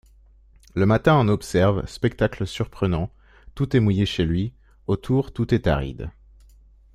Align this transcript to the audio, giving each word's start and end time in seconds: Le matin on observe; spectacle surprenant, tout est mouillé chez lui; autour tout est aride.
Le 0.73 0.87
matin 0.87 1.15
on 1.19 1.27
observe; 1.27 1.85
spectacle 1.87 2.47
surprenant, 2.47 3.11
tout 3.53 3.75
est 3.75 3.79
mouillé 3.79 4.07
chez 4.07 4.25
lui; 4.25 4.51
autour 4.87 5.31
tout 5.31 5.53
est 5.53 5.67
aride. 5.67 6.09